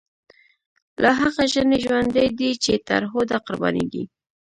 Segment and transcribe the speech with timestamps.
[1.01, 4.03] لا هغه ژڼۍ ژوندۍ دی، چی تر هوډه قربانیږی